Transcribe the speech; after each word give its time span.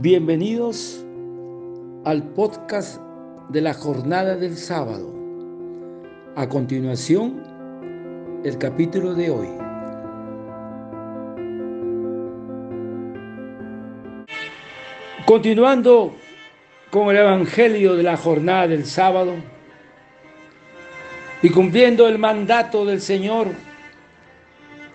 Bienvenidos 0.00 1.04
al 2.04 2.22
podcast 2.22 3.00
de 3.48 3.60
la 3.60 3.74
jornada 3.74 4.36
del 4.36 4.56
sábado. 4.56 5.12
A 6.36 6.48
continuación, 6.48 7.42
el 8.44 8.58
capítulo 8.58 9.14
de 9.14 9.30
hoy. 9.30 9.48
Continuando 15.26 16.14
con 16.90 17.08
el 17.08 17.16
Evangelio 17.16 17.96
de 17.96 18.04
la 18.04 18.16
jornada 18.16 18.68
del 18.68 18.84
sábado 18.84 19.34
y 21.42 21.50
cumpliendo 21.50 22.06
el 22.06 22.20
mandato 22.20 22.84
del 22.84 23.00
Señor 23.00 23.48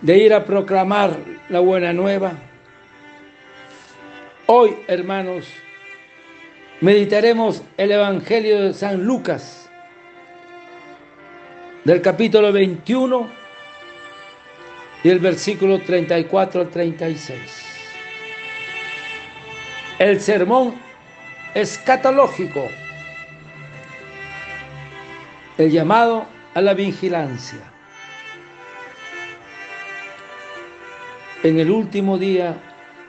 de 0.00 0.16
ir 0.16 0.32
a 0.32 0.46
proclamar 0.46 1.18
la 1.50 1.60
buena 1.60 1.92
nueva, 1.92 2.38
Hoy, 4.46 4.76
hermanos, 4.88 5.46
meditaremos 6.82 7.62
el 7.78 7.92
Evangelio 7.92 8.60
de 8.60 8.74
San 8.74 9.02
Lucas, 9.02 9.70
del 11.84 12.02
capítulo 12.02 12.52
21 12.52 13.26
y 15.02 15.08
el 15.08 15.18
versículo 15.18 15.80
34 15.80 16.60
al 16.60 16.68
36. 16.68 17.40
El 19.98 20.20
sermón 20.20 20.74
escatológico, 21.54 22.68
el 25.56 25.70
llamado 25.70 26.26
a 26.52 26.60
la 26.60 26.74
vigilancia. 26.74 27.60
En 31.42 31.58
el 31.58 31.70
último 31.70 32.18
día 32.18 32.54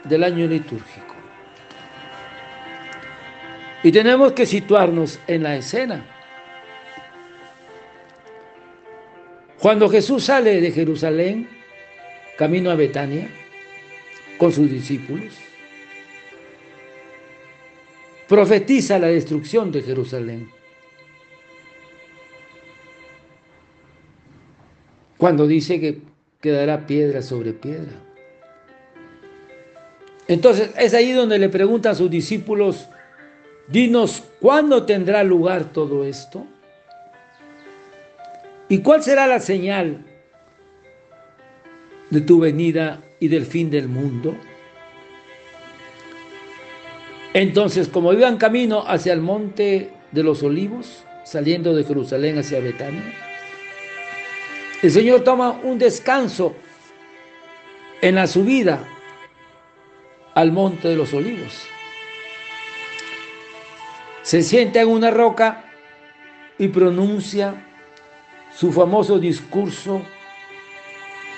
del 0.05 0.23
año 0.23 0.47
litúrgico. 0.47 1.04
Y 3.85 3.91
tenemos 3.91 4.31
que 4.31 4.47
situarnos 4.47 5.19
en 5.27 5.43
la 5.43 5.57
escena. 5.57 6.03
Cuando 9.59 9.87
Jesús 9.87 10.23
sale 10.23 10.59
de 10.59 10.71
Jerusalén, 10.71 11.47
camino 12.35 12.71
a 12.71 12.75
Betania, 12.75 13.29
con 14.39 14.51
sus 14.51 14.71
discípulos, 14.71 15.35
profetiza 18.27 18.97
la 18.97 19.05
destrucción 19.05 19.71
de 19.71 19.83
Jerusalén. 19.83 20.49
Cuando 25.19 25.45
dice 25.45 25.79
que 25.79 26.01
quedará 26.41 26.87
piedra 26.87 27.21
sobre 27.21 27.53
piedra. 27.53 28.01
Entonces 30.27 30.71
es 30.75 30.95
ahí 30.95 31.11
donde 31.11 31.37
le 31.37 31.49
pregunta 31.49 31.91
a 31.91 31.95
sus 31.95 32.09
discípulos, 32.09 32.87
Dinos, 33.67 34.23
¿cuándo 34.39 34.85
tendrá 34.85 35.23
lugar 35.23 35.71
todo 35.71 36.05
esto? 36.05 36.45
¿Y 38.69 38.79
cuál 38.79 39.01
será 39.01 39.25
la 39.25 39.39
señal 39.39 40.05
de 42.11 42.21
tu 42.21 42.39
venida 42.39 43.01
y 43.19 43.27
del 43.27 43.45
fin 43.45 43.71
del 43.71 43.87
mundo? 43.87 44.35
Entonces, 47.33 47.87
como 47.87 48.13
iban 48.13 48.37
camino 48.37 48.83
hacia 48.87 49.13
el 49.13 49.21
monte 49.21 49.91
de 50.11 50.23
los 50.23 50.43
olivos, 50.43 51.03
saliendo 51.23 51.75
de 51.75 51.83
Jerusalén 51.83 52.37
hacia 52.37 52.59
Betania, 52.59 53.13
el 54.81 54.91
Señor 54.91 55.23
toma 55.23 55.59
un 55.63 55.79
descanso 55.79 56.55
en 58.01 58.15
la 58.15 58.27
subida 58.27 58.87
al 60.35 60.51
monte 60.51 60.87
de 60.87 60.95
los 60.95 61.13
olivos 61.13 61.67
se 64.25 64.41
sienta 64.41 64.81
en 64.81 64.87
una 64.87 65.11
roca 65.11 65.65
y 66.57 66.69
pronuncia 66.69 67.53
su 68.51 68.71
famoso 68.71 69.19
discurso 69.19 70.01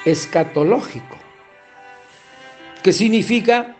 escatológico, 0.05 1.17
que 2.81 2.93
significa 2.93 3.75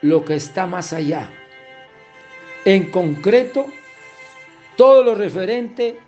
lo 0.00 0.24
que 0.24 0.34
está 0.34 0.66
más 0.66 0.92
allá. 0.92 1.30
En 2.64 2.90
concreto, 2.90 3.66
todo 4.76 5.04
lo 5.04 5.14
referente 5.14 6.00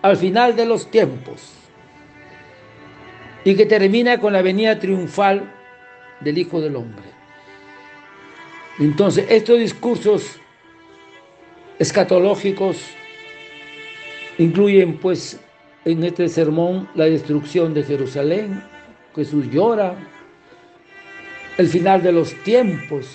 al 0.00 0.16
final 0.16 0.54
de 0.54 0.66
los 0.66 0.88
tiempos 0.92 1.54
y 3.42 3.56
que 3.56 3.66
termina 3.66 4.20
con 4.20 4.32
la 4.32 4.42
venida 4.42 4.78
triunfal 4.78 5.52
del 6.20 6.38
Hijo 6.38 6.60
del 6.60 6.76
Hombre. 6.76 7.06
Entonces, 8.78 9.26
estos 9.28 9.58
discursos 9.58 10.38
escatológicos 11.78 12.78
incluyen 14.38 14.98
pues 14.98 15.40
en 15.84 16.02
este 16.04 16.28
sermón 16.28 16.88
la 16.94 17.04
destrucción 17.04 17.74
de 17.74 17.82
Jerusalén, 17.82 18.62
Jesús 19.14 19.50
llora, 19.50 19.94
el 21.56 21.68
final 21.68 22.02
de 22.02 22.12
los 22.12 22.34
tiempos, 22.42 23.06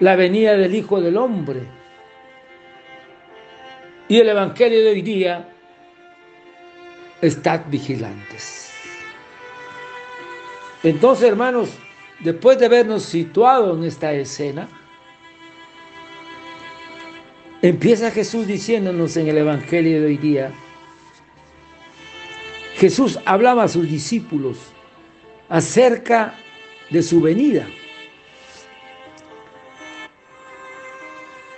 la 0.00 0.16
venida 0.16 0.56
del 0.56 0.74
Hijo 0.74 1.00
del 1.00 1.16
Hombre. 1.16 1.60
Y 4.08 4.18
el 4.18 4.28
Evangelio 4.28 4.82
de 4.82 4.90
hoy 4.90 5.02
día, 5.02 5.48
estad 7.20 7.62
vigilantes. 7.68 8.70
Entonces, 10.82 11.28
hermanos, 11.28 11.70
después 12.20 12.58
de 12.58 12.66
habernos 12.66 13.04
situado 13.04 13.76
en 13.76 13.84
esta 13.84 14.12
escena, 14.12 14.68
Empieza 17.64 18.10
Jesús 18.10 18.46
diciéndonos 18.46 19.16
en 19.16 19.26
el 19.26 19.38
Evangelio 19.38 19.98
de 19.98 20.06
hoy 20.08 20.18
día, 20.18 20.52
Jesús 22.74 23.18
hablaba 23.24 23.62
a 23.62 23.68
sus 23.68 23.88
discípulos 23.88 24.58
acerca 25.48 26.34
de 26.90 27.02
su 27.02 27.22
venida. 27.22 27.66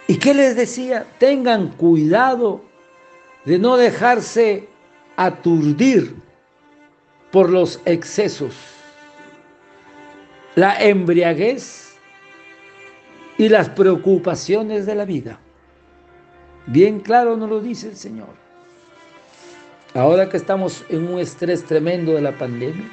¿Y 0.06 0.16
qué 0.18 0.32
les 0.32 0.54
decía? 0.54 1.04
Tengan 1.18 1.70
cuidado 1.70 2.62
de 3.44 3.58
no 3.58 3.76
dejarse 3.76 4.68
aturdir 5.16 6.14
por 7.32 7.50
los 7.50 7.80
excesos, 7.84 8.54
la 10.54 10.80
embriaguez 10.80 11.96
y 13.38 13.48
las 13.48 13.68
preocupaciones 13.70 14.86
de 14.86 14.94
la 14.94 15.04
vida. 15.04 15.40
Bien 16.66 17.00
claro 17.00 17.36
nos 17.36 17.48
lo 17.48 17.60
dice 17.60 17.88
el 17.88 17.96
Señor. 17.96 18.28
Ahora 19.94 20.28
que 20.28 20.36
estamos 20.36 20.84
en 20.88 21.08
un 21.08 21.20
estrés 21.20 21.64
tremendo 21.64 22.12
de 22.12 22.20
la 22.20 22.32
pandemia. 22.32 22.90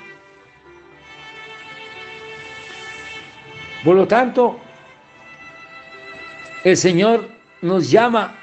Por 3.83 3.95
lo 3.95 4.07
tanto, 4.07 4.59
el 6.63 6.78
Señor 6.78 7.28
nos 7.62 7.91
llama 7.91 8.35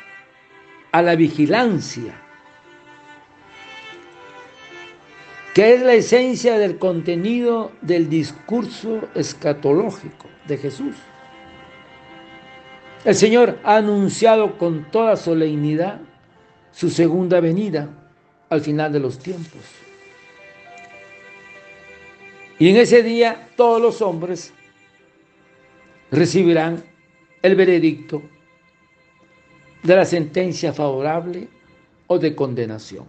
a 0.92 1.00
la 1.00 1.14
vigilancia, 1.14 2.14
que 5.54 5.74
es 5.74 5.82
la 5.82 5.94
esencia 5.94 6.58
del 6.58 6.78
contenido 6.78 7.72
del 7.80 8.10
discurso 8.10 9.08
escatológico 9.14 10.26
de 10.46 10.58
Jesús. 10.58 10.94
El 13.04 13.14
Señor 13.14 13.58
ha 13.64 13.76
anunciado 13.76 14.58
con 14.58 14.90
toda 14.90 15.16
solemnidad 15.16 16.00
su 16.70 16.90
segunda 16.90 17.40
venida 17.40 17.88
al 18.50 18.60
final 18.60 18.92
de 18.92 19.00
los 19.00 19.18
tiempos. 19.18 19.62
Y 22.58 22.68
en 22.68 22.76
ese 22.76 23.02
día 23.02 23.48
todos 23.56 23.80
los 23.80 24.02
hombres 24.02 24.52
recibirán 26.10 26.84
el 27.40 27.54
veredicto 27.54 28.22
de 29.82 29.96
la 29.96 30.04
sentencia 30.04 30.74
favorable 30.74 31.48
o 32.06 32.18
de 32.18 32.34
condenación, 32.34 33.06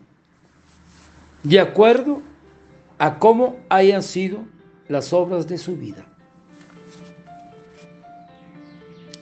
de 1.44 1.60
acuerdo 1.60 2.22
a 2.98 3.20
cómo 3.20 3.58
hayan 3.68 4.04
sido 4.04 4.46
las 4.88 5.12
obras 5.12 5.48
de 5.48 5.58
su 5.58 5.76
vida. 5.76 6.11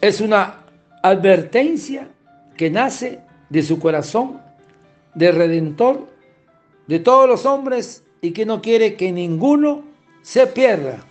Es 0.02 0.22
una 0.22 0.64
advertencia 1.04 2.08
que 2.56 2.70
nace 2.70 3.20
de 3.50 3.64
su 3.64 3.80
corazón 3.80 4.42
de 5.14 5.32
redentor 5.32 6.08
de 6.88 7.00
todos 7.00 7.28
los 7.28 7.46
hombres 7.46 8.04
y 8.22 8.32
que 8.32 8.46
no 8.46 8.62
quiere 8.62 8.96
que 8.96 9.12
ninguno 9.12 9.84
se 10.22 10.48
pierda. 10.48 11.06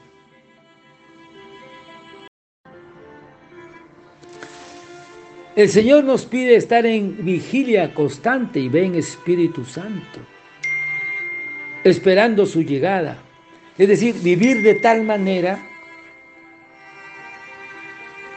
El 5.55 5.69
Señor 5.69 6.05
nos 6.05 6.25
pide 6.25 6.55
estar 6.57 6.87
en 6.87 7.25
vigilia 7.25 7.93
constante 7.93 8.61
y 8.61 8.69
ven 8.69 8.95
Espíritu 8.95 9.65
Santo, 9.65 10.21
esperando 11.83 12.47
su 12.47 12.63
llegada. 12.63 13.19
Es 13.77 13.89
decir, 13.89 14.15
vivir 14.23 14.63
de 14.63 14.77
tal 14.77 15.03
manera 15.03 15.59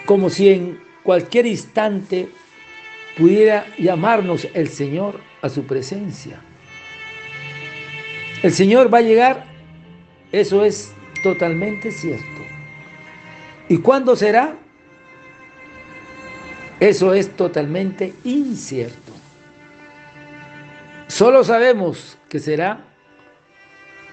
como 0.06 0.30
si 0.30 0.50
en 0.50 0.80
cualquier 1.03 1.45
instante 1.45 2.30
pudiera 3.18 3.65
llamarnos 3.77 4.48
el 4.53 4.69
Señor 4.69 5.19
a 5.42 5.50
su 5.50 5.63
presencia. 5.63 6.39
El 8.44 8.51
Señor 8.51 8.94
va 8.94 9.00
a 9.00 9.01
llegar, 9.01 9.45
eso 10.31 10.65
es 10.65 10.94
totalmente 11.24 11.92
cierto. 11.92 12.25
¿Y 13.69 13.77
cuándo 13.77 14.15
será? 14.15 14.57
Eso 16.80 17.13
es 17.13 17.30
totalmente 17.36 18.13
incierto. 18.24 19.12
Solo 21.07 21.44
sabemos 21.44 22.18
que 22.27 22.39
será 22.39 22.83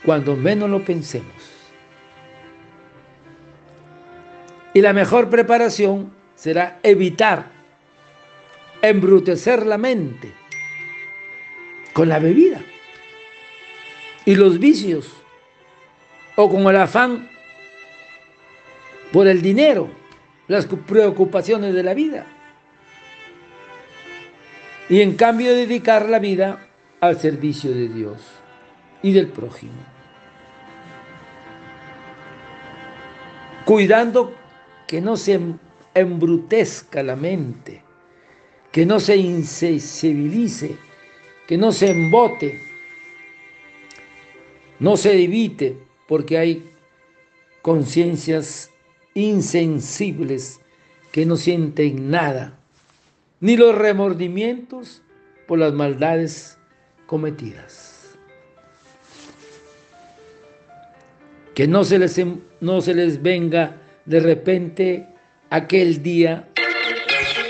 cuando 0.04 0.36
menos 0.36 0.68
lo 0.68 0.84
pensemos. 0.84 1.37
Y 4.74 4.80
la 4.80 4.92
mejor 4.92 5.30
preparación 5.30 6.12
será 6.34 6.78
evitar 6.82 7.50
embrutecer 8.82 9.66
la 9.66 9.78
mente 9.78 10.32
con 11.92 12.08
la 12.08 12.18
bebida 12.18 12.60
y 14.24 14.34
los 14.34 14.58
vicios 14.58 15.12
o 16.36 16.48
con 16.48 16.66
el 16.66 16.76
afán 16.76 17.28
por 19.12 19.26
el 19.26 19.42
dinero, 19.42 19.88
las 20.46 20.66
preocupaciones 20.66 21.74
de 21.74 21.82
la 21.82 21.94
vida. 21.94 22.26
Y 24.88 25.00
en 25.00 25.16
cambio 25.16 25.54
dedicar 25.54 26.08
la 26.08 26.18
vida 26.18 26.68
al 27.00 27.18
servicio 27.18 27.72
de 27.72 27.88
Dios 27.88 28.18
y 29.02 29.12
del 29.12 29.28
prójimo. 29.28 29.72
Cuidando 33.64 34.34
que 34.88 35.02
no 35.02 35.16
se 35.16 35.38
embrutezca 35.94 37.02
la 37.02 37.14
mente, 37.14 37.82
que 38.72 38.86
no 38.86 38.98
se 38.98 39.16
insensibilice, 39.16 40.76
que 41.46 41.58
no 41.58 41.70
se 41.72 41.90
embote, 41.90 42.60
no 44.80 44.96
se 44.96 45.22
evite, 45.22 45.78
porque 46.08 46.38
hay 46.38 46.70
conciencias 47.60 48.70
insensibles 49.12 50.58
que 51.12 51.26
no 51.26 51.36
sienten 51.36 52.10
nada, 52.10 52.58
ni 53.40 53.58
los 53.58 53.74
remordimientos 53.74 55.02
por 55.46 55.58
las 55.58 55.74
maldades 55.74 56.56
cometidas. 57.06 58.16
Que 61.54 61.66
no 61.66 61.84
se 61.84 61.98
les, 61.98 62.18
no 62.60 62.80
se 62.80 62.94
les 62.94 63.20
venga 63.20 63.76
de 64.08 64.20
repente 64.20 65.06
aquel 65.50 66.02
día, 66.02 66.48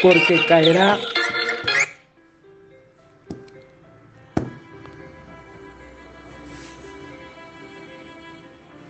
porque 0.03 0.45
caerá 0.49 0.99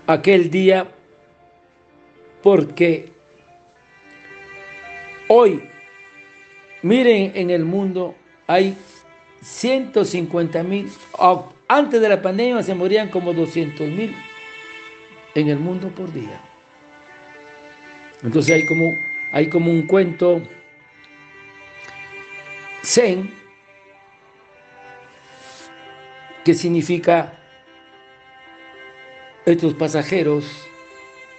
aquel 0.06 0.48
día, 0.48 0.88
porque 2.42 3.12
hoy, 5.28 5.68
miren 6.80 7.32
en 7.34 7.50
el 7.50 7.66
mundo, 7.66 8.14
hay 8.46 8.74
150 9.42 10.62
mil, 10.62 10.90
antes 11.68 12.00
de 12.00 12.08
la 12.08 12.22
pandemia 12.22 12.62
se 12.62 12.74
morían 12.74 13.10
como 13.10 13.34
200 13.34 13.86
mil 13.88 14.16
en 15.34 15.48
el 15.48 15.58
mundo 15.58 15.88
por 15.88 16.10
día. 16.14 16.47
Entonces 18.22 18.54
hay 18.54 18.66
como, 18.66 18.98
hay 19.32 19.48
como 19.48 19.70
un 19.70 19.82
cuento 19.82 20.42
zen 22.82 23.32
que 26.44 26.54
significa 26.54 27.38
estos 29.44 29.74
pasajeros 29.74 30.44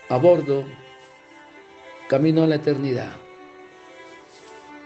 a 0.10 0.18
bordo 0.18 0.66
camino 2.08 2.44
a 2.44 2.48
la 2.48 2.56
eternidad. 2.56 3.16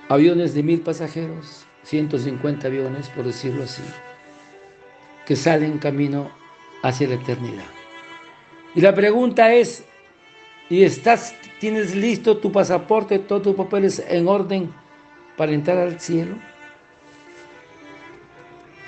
Aviones 0.09 0.53
de 0.53 0.63
mil 0.63 0.81
pasajeros, 0.81 1.65
150 1.83 2.67
aviones, 2.67 3.09
por 3.09 3.25
decirlo 3.25 3.63
así, 3.63 3.83
que 5.25 5.35
salen 5.35 5.79
camino 5.79 6.29
hacia 6.83 7.07
la 7.07 7.15
eternidad. 7.15 7.65
Y 8.75 8.81
la 8.81 8.93
pregunta 8.93 9.53
es, 9.53 9.85
¿y 10.69 10.83
estás 10.83 11.35
¿Tienes 11.63 11.95
listo 11.95 12.35
tu 12.39 12.51
pasaporte, 12.51 13.19
todos 13.19 13.43
tus 13.43 13.55
papeles 13.55 14.03
en 14.09 14.27
orden 14.27 14.69
para 15.37 15.53
entrar 15.53 15.77
al 15.77 15.97
cielo? 15.97 16.35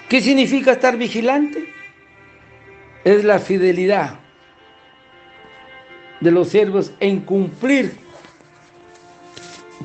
¿Qué 0.09 0.19
significa 0.19 0.73
estar 0.73 0.97
vigilante? 0.97 1.73
Es 3.05 3.23
la 3.23 3.39
fidelidad 3.39 4.19
de 6.19 6.31
los 6.31 6.49
siervos 6.49 6.91
en 6.99 7.21
cumplir 7.21 7.95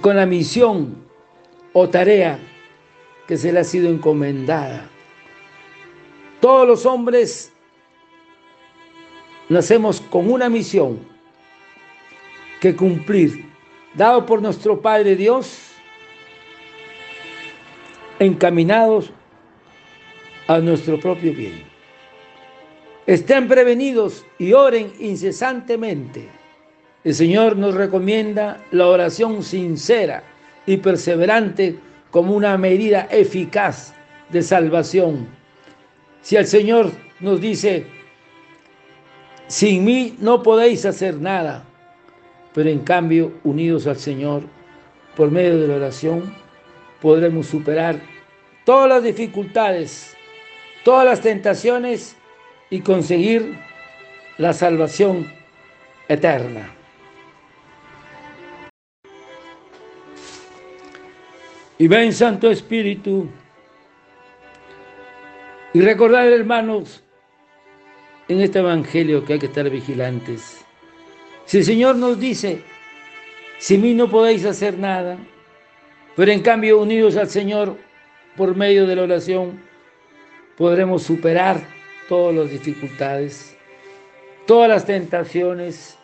con 0.00 0.16
la 0.16 0.26
misión 0.26 0.96
o 1.72 1.88
tarea 1.88 2.40
que 3.28 3.36
se 3.36 3.52
le 3.52 3.60
ha 3.60 3.64
sido 3.64 3.88
encomendada. 3.88 4.90
Todos 6.40 6.66
los 6.66 6.86
hombres 6.86 7.52
nacemos 9.48 10.00
con 10.00 10.28
una 10.28 10.48
misión 10.48 10.98
que 12.60 12.76
cumplir, 12.76 13.46
dado 13.94 14.26
por 14.26 14.42
nuestro 14.42 14.80
Padre 14.80 15.16
Dios, 15.16 15.72
encaminados 18.18 19.10
a 20.46 20.58
nuestro 20.58 21.00
propio 21.00 21.32
bien. 21.32 21.64
Estén 23.06 23.48
prevenidos 23.48 24.26
y 24.38 24.52
oren 24.52 24.92
incesantemente. 25.00 26.28
El 27.02 27.14
Señor 27.14 27.56
nos 27.56 27.74
recomienda 27.74 28.62
la 28.72 28.86
oración 28.88 29.42
sincera 29.42 30.22
y 30.66 30.76
perseverante 30.76 31.78
como 32.10 32.34
una 32.34 32.58
medida 32.58 33.08
eficaz 33.10 33.94
de 34.28 34.42
salvación. 34.42 35.26
Si 36.20 36.36
el 36.36 36.46
Señor 36.46 36.90
nos 37.20 37.40
dice, 37.40 37.86
sin 39.46 39.84
mí 39.84 40.16
no 40.20 40.42
podéis 40.42 40.84
hacer 40.84 41.16
nada, 41.16 41.64
pero 42.54 42.68
en 42.68 42.80
cambio, 42.80 43.32
unidos 43.44 43.86
al 43.86 43.96
Señor, 43.96 44.42
por 45.16 45.30
medio 45.30 45.58
de 45.58 45.68
la 45.68 45.76
oración, 45.76 46.34
podremos 47.00 47.46
superar 47.46 48.00
todas 48.64 48.88
las 48.88 49.02
dificultades, 49.02 50.16
todas 50.84 51.04
las 51.04 51.20
tentaciones 51.20 52.16
y 52.68 52.80
conseguir 52.80 53.58
la 54.38 54.52
salvación 54.52 55.32
eterna. 56.08 56.74
Y 61.78 61.88
ven 61.88 62.12
Santo 62.12 62.50
Espíritu 62.50 63.28
y 65.72 65.80
recordar, 65.80 66.26
hermanos, 66.26 67.02
en 68.28 68.40
este 68.40 68.58
Evangelio 68.58 69.24
que 69.24 69.34
hay 69.34 69.38
que 69.38 69.46
estar 69.46 69.68
vigilantes 69.70 70.64
si 71.50 71.58
el 71.58 71.64
Señor 71.64 71.96
nos 71.96 72.20
dice, 72.20 72.62
si 73.58 73.76
mí 73.76 73.92
no 73.92 74.08
podéis 74.08 74.44
hacer 74.44 74.78
nada, 74.78 75.18
pero 76.14 76.30
en 76.30 76.42
cambio 76.42 76.80
unidos 76.80 77.16
al 77.16 77.28
Señor 77.28 77.76
por 78.36 78.54
medio 78.54 78.86
de 78.86 78.94
la 78.94 79.02
oración, 79.02 79.60
podremos 80.56 81.02
superar 81.02 81.60
todas 82.08 82.36
las 82.36 82.50
dificultades, 82.52 83.56
todas 84.46 84.68
las 84.68 84.86
tentaciones 84.86 85.98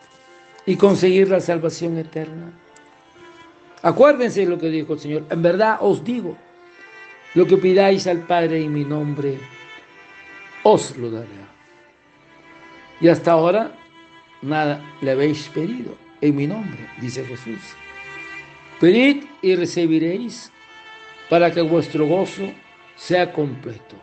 y 0.65 0.75
conseguir 0.75 1.29
la 1.29 1.39
salvación 1.39 1.97
eterna. 1.97 2.51
Acuérdense 3.83 4.41
de 4.41 4.47
lo 4.47 4.57
que 4.57 4.67
dijo 4.67 4.95
el 4.95 4.99
Señor. 4.99 5.23
En 5.29 5.41
verdad 5.41 5.77
os 5.79 6.03
digo, 6.03 6.35
lo 7.35 7.47
que 7.47 7.55
pidáis 7.55 8.05
al 8.05 8.19
Padre 8.19 8.65
en 8.65 8.73
mi 8.73 8.83
nombre, 8.83 9.37
os 10.63 10.97
lo 10.97 11.09
daré. 11.09 11.29
Y 12.99 13.07
hasta 13.07 13.31
ahora 13.31 13.71
nada 14.41 14.83
le 15.01 15.11
habéis 15.11 15.47
pedido 15.49 15.97
en 16.21 16.35
mi 16.35 16.47
nombre, 16.47 16.87
dice 16.99 17.23
Jesús. 17.25 17.59
Pedid 18.79 19.23
y 19.41 19.55
recibiréis 19.55 20.51
para 21.29 21.51
que 21.51 21.61
vuestro 21.61 22.05
gozo 22.05 22.51
sea 22.95 23.31
completo. 23.31 23.95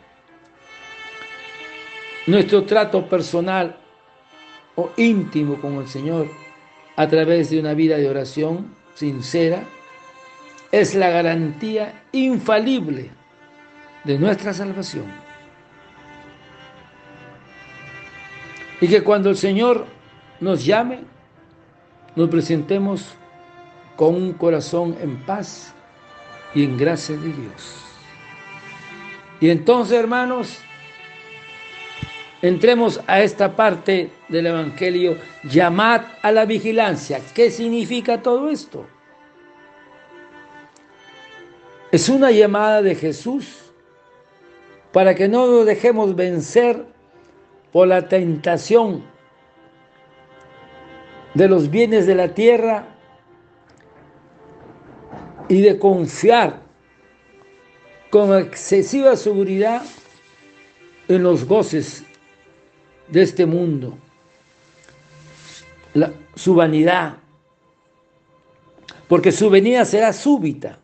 Nuestro 2.26 2.64
trato 2.64 3.08
personal 3.08 3.78
o 4.76 4.90
íntimo 4.96 5.60
con 5.60 5.74
el 5.74 5.86
Señor 5.86 6.28
a 6.96 7.06
través 7.06 7.50
de 7.50 7.60
una 7.60 7.74
vida 7.74 7.96
de 7.96 8.08
oración 8.08 8.74
sincera 8.94 9.64
es 10.72 10.94
la 10.94 11.10
garantía 11.10 12.04
infalible 12.12 13.10
de 14.04 14.18
nuestra 14.18 14.52
salvación. 14.52 15.06
Y 18.80 18.88
que 18.88 19.02
cuando 19.02 19.30
el 19.30 19.36
Señor 19.36 19.86
nos 20.44 20.62
llame, 20.62 21.00
nos 22.14 22.28
presentemos 22.28 23.14
con 23.96 24.14
un 24.14 24.32
corazón 24.34 24.94
en 25.00 25.16
paz 25.24 25.74
y 26.54 26.64
en 26.64 26.76
gracia 26.76 27.16
de 27.16 27.32
Dios. 27.32 27.76
Y 29.40 29.48
entonces, 29.48 29.98
hermanos, 29.98 30.58
entremos 32.42 33.00
a 33.06 33.22
esta 33.22 33.56
parte 33.56 34.10
del 34.28 34.46
Evangelio, 34.46 35.16
llamad 35.44 36.02
a 36.20 36.30
la 36.30 36.44
vigilancia. 36.44 37.20
¿Qué 37.34 37.50
significa 37.50 38.20
todo 38.20 38.50
esto? 38.50 38.86
Es 41.90 42.10
una 42.10 42.30
llamada 42.30 42.82
de 42.82 42.94
Jesús 42.94 43.72
para 44.92 45.14
que 45.14 45.26
no 45.26 45.46
nos 45.46 45.64
dejemos 45.64 46.14
vencer 46.14 46.84
por 47.72 47.88
la 47.88 48.08
tentación 48.08 49.13
de 51.34 51.48
los 51.48 51.68
bienes 51.70 52.06
de 52.06 52.14
la 52.14 52.32
tierra 52.34 52.86
y 55.48 55.60
de 55.60 55.78
confiar 55.78 56.62
con 58.10 58.38
excesiva 58.38 59.16
seguridad 59.16 59.82
en 61.08 61.22
los 61.22 61.44
goces 61.44 62.04
de 63.08 63.22
este 63.22 63.44
mundo, 63.44 63.98
su 66.36 66.54
vanidad, 66.54 67.16
porque 69.08 69.32
su 69.32 69.50
venida 69.50 69.84
será 69.84 70.12
súbita, 70.12 70.78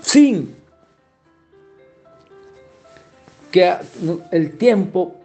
sin 0.00 0.56
que 3.50 3.76
el 4.30 4.56
tiempo 4.56 5.19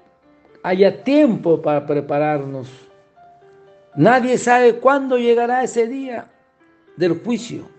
haya 0.66 1.04
tiempo 1.04 1.62
para 1.62 1.86
prepararnos. 1.86 2.68
Nadie 3.96 4.36
sabe 4.40 4.78
cuándo 4.78 5.16
llegará 5.16 5.64
ese 5.64 5.88
día 5.88 6.28
del 6.98 7.22
juicio 7.24 7.70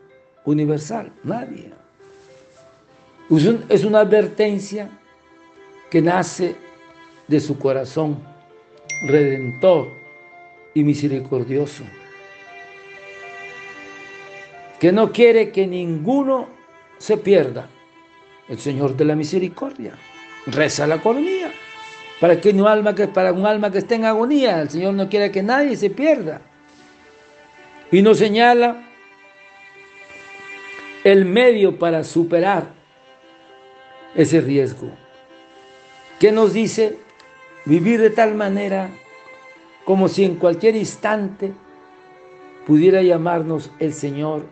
universal. 0.45 1.11
Nadie. 1.25 1.73
Es 3.69 3.83
una 3.83 4.01
advertencia 4.01 4.89
que 5.91 6.01
nace 6.01 6.55
de 7.27 7.41
su 7.41 7.59
corazón 7.59 8.19
redentor 9.09 9.89
y 10.73 10.85
misericordioso, 10.85 11.83
que 14.79 14.93
no 14.93 15.11
quiere 15.11 15.51
que 15.51 15.67
ninguno 15.67 16.47
se 16.99 17.17
pierda. 17.17 17.69
El 18.49 18.61
Señor 18.61 18.97
de 18.97 19.07
la 19.07 19.17
misericordia 19.17 19.95
reza 20.47 20.87
la 20.87 21.03
coronilla 21.03 21.51
para 22.21 22.41
que 22.41 22.51
un 22.51 22.67
alma 22.67 22.95
que 22.95 23.09
para 23.09 23.33
un 23.33 23.47
alma 23.47 23.71
que 23.71 23.79
esté 23.79 23.97
en 23.97 24.05
agonía, 24.05 24.63
el 24.63 24.71
Señor 24.71 24.95
no 24.95 25.09
quiere 25.09 25.31
que 25.31 25.43
nadie 25.43 25.77
se 25.77 25.91
pierda. 25.91 26.41
Y 27.91 28.03
nos 28.03 28.19
señala 28.19 28.83
el 31.05 31.25
medio 31.25 31.79
para 31.79 32.03
superar 32.03 32.67
ese 34.15 34.41
riesgo. 34.41 34.91
¿Qué 36.19 36.33
nos 36.33 36.53
dice? 36.53 36.99
Vivir 37.65 38.01
de 38.01 38.11
tal 38.11 38.35
manera 38.35 38.91
como 39.85 40.09
si 40.09 40.25
en 40.25 40.37
cualquier 40.37 40.75
instante 40.75 41.53
pudiera 42.67 43.03
llamarnos 43.03 43.71
el 43.79 43.93
Señor 43.93 44.47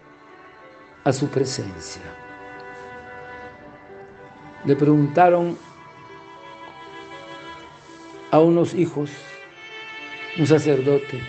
a 1.03 1.13
su 1.13 1.29
presencia. 1.29 2.03
Le 4.65 4.77
preguntaron 4.77 5.59
a 8.35 8.41
unos 8.41 8.75
hijos, 8.75 9.13
un 10.37 10.45
sacerdote. 10.45 11.21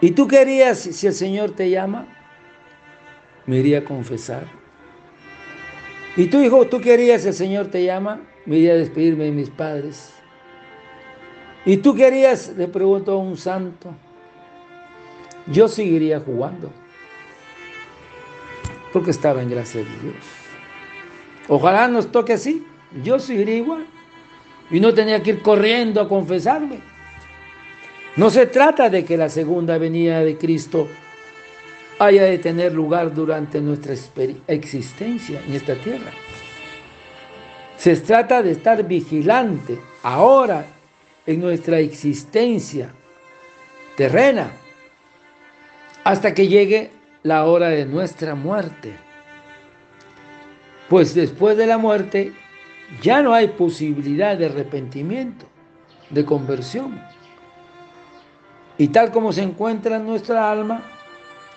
¿Y 0.00 0.12
tú 0.12 0.28
querías, 0.28 0.78
si 0.78 1.04
el 1.08 1.12
Señor 1.12 1.50
te 1.50 1.68
llama, 1.68 2.06
me 3.46 3.56
iría 3.56 3.80
a 3.80 3.84
confesar? 3.84 4.46
¿Y 6.16 6.26
tú, 6.26 6.40
hijo, 6.40 6.64
tú 6.68 6.80
querías, 6.80 7.22
si 7.22 7.28
el 7.28 7.34
Señor 7.34 7.66
te 7.72 7.84
llama, 7.84 8.20
me 8.46 8.58
iría 8.58 8.74
a 8.74 8.76
despedirme 8.76 9.24
de 9.24 9.32
mis 9.32 9.50
padres? 9.50 10.14
¿Y 11.64 11.78
tú 11.78 11.92
querías, 11.92 12.52
le 12.56 12.68
preguntó 12.68 13.14
a 13.14 13.16
un 13.16 13.36
santo, 13.36 13.92
yo 15.48 15.66
seguiría 15.66 16.20
jugando, 16.20 16.70
porque 18.92 19.10
estaba 19.10 19.42
en 19.42 19.50
gracia 19.50 19.80
de 19.80 19.90
Dios. 20.02 20.24
Ojalá 21.48 21.88
nos 21.88 22.12
toque 22.12 22.34
así, 22.34 22.64
yo 23.02 23.18
seguiría 23.18 23.56
igual 23.56 23.88
y 24.72 24.80
no 24.80 24.92
tenía 24.92 25.22
que 25.22 25.30
ir 25.30 25.42
corriendo 25.42 26.00
a 26.00 26.08
confesarme. 26.08 26.78
No 28.16 28.30
se 28.30 28.46
trata 28.46 28.88
de 28.88 29.04
que 29.04 29.16
la 29.16 29.28
segunda 29.28 29.78
venida 29.78 30.20
de 30.20 30.36
Cristo 30.36 30.88
haya 31.98 32.24
de 32.24 32.38
tener 32.38 32.72
lugar 32.72 33.14
durante 33.14 33.60
nuestra 33.60 33.94
existencia 34.48 35.40
en 35.46 35.54
esta 35.54 35.74
tierra. 35.76 36.10
Se 37.76 37.96
trata 37.96 38.42
de 38.42 38.52
estar 38.52 38.82
vigilante 38.86 39.78
ahora 40.02 40.64
en 41.26 41.40
nuestra 41.40 41.78
existencia 41.78 42.90
terrena 43.96 44.52
hasta 46.04 46.34
que 46.34 46.48
llegue 46.48 46.90
la 47.22 47.44
hora 47.44 47.68
de 47.68 47.84
nuestra 47.84 48.34
muerte. 48.34 48.92
Pues 50.88 51.14
después 51.14 51.56
de 51.56 51.66
la 51.66 51.78
muerte 51.78 52.32
ya 53.00 53.22
no 53.22 53.32
hay 53.32 53.48
posibilidad 53.48 54.36
de 54.36 54.46
arrepentimiento, 54.46 55.46
de 56.10 56.24
conversión. 56.24 57.00
Y 58.76 58.88
tal 58.88 59.12
como 59.12 59.32
se 59.32 59.42
encuentra 59.42 59.98
nuestra 59.98 60.50
alma, 60.50 60.82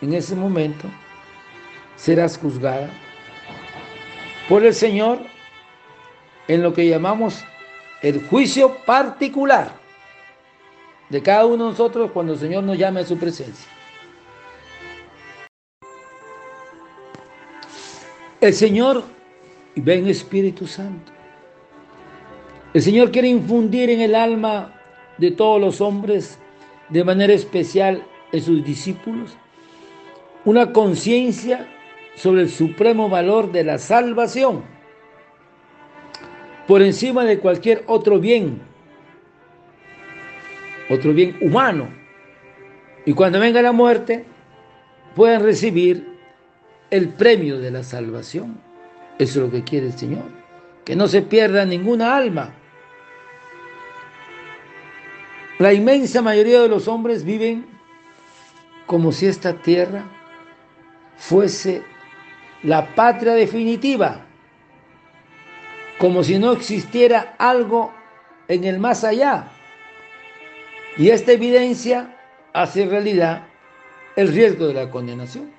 en 0.02 0.14
ese 0.14 0.36
momento 0.36 0.88
serás 1.96 2.38
juzgada 2.38 2.90
por 4.48 4.64
el 4.64 4.74
Señor 4.74 5.20
en 6.48 6.62
lo 6.62 6.74
que 6.74 6.88
llamamos 6.88 7.44
el 8.02 8.26
juicio 8.28 8.78
particular 8.86 9.72
de 11.10 11.22
cada 11.22 11.46
uno 11.46 11.66
de 11.66 11.72
nosotros 11.72 12.12
cuando 12.12 12.34
el 12.34 12.40
Señor 12.40 12.64
nos 12.64 12.78
llame 12.78 13.02
a 13.02 13.06
su 13.06 13.18
presencia. 13.18 13.70
El 18.42 18.54
Señor 18.54 19.04
ven 19.76 20.08
Espíritu 20.08 20.68
Santo. 20.68 21.15
El 22.76 22.82
Señor 22.82 23.10
quiere 23.10 23.30
infundir 23.30 23.90
en 23.90 24.02
el 24.02 24.16
alma 24.16 24.74
de 25.18 25.32
todos 25.32 25.62
los 25.62 25.80
hombres, 25.80 26.38
de 26.90 27.06
manera 27.06 27.32
especial 27.32 28.04
en 28.34 28.42
sus 28.42 28.66
discípulos, 28.66 29.38
una 30.44 30.74
conciencia 30.74 31.70
sobre 32.16 32.42
el 32.42 32.50
supremo 32.50 33.08
valor 33.08 33.50
de 33.54 33.64
la 33.64 33.78
salvación, 33.78 34.66
por 36.68 36.82
encima 36.82 37.24
de 37.24 37.40
cualquier 37.40 37.86
otro 37.88 38.20
bien, 38.20 38.60
otro 40.90 41.14
bien 41.14 41.38
humano. 41.40 41.88
Y 43.06 43.14
cuando 43.14 43.40
venga 43.40 43.62
la 43.62 43.72
muerte, 43.72 44.26
puedan 45.16 45.44
recibir 45.44 46.06
el 46.92 47.08
premio 47.08 47.58
de 47.58 47.72
la 47.72 47.84
salvación. 47.84 48.60
Eso 49.18 49.40
es 49.40 49.46
lo 49.46 49.50
que 49.50 49.64
quiere 49.64 49.88
el 49.88 49.94
Señor, 49.98 50.26
que 50.84 50.98
no 50.98 51.08
se 51.08 51.22
pierda 51.22 51.64
ninguna 51.64 52.18
alma 52.18 52.54
la 55.58 55.74
inmensa 55.74 56.22
mayoría 56.22 56.62
de 56.62 56.68
los 56.68 56.88
hombres 56.88 57.24
viven 57.24 57.66
como 58.86 59.12
si 59.12 59.26
esta 59.26 59.54
tierra 59.54 60.04
fuese 61.18 61.84
la 62.64 62.94
patria 62.94 63.34
definitiva, 63.34 64.26
como 65.98 66.24
si 66.24 66.40
no 66.40 66.52
existiera 66.52 67.36
algo 67.38 67.94
en 68.48 68.66
el 68.66 68.80
más 68.80 69.04
allá. 69.04 69.48
Y 70.98 71.10
esta 71.10 71.32
evidencia 71.32 72.18
hace 72.54 72.86
realidad 72.86 73.48
el 74.16 74.30
riesgo 74.30 74.68
de 74.68 74.74
la 74.74 74.90
condenación, 74.90 75.52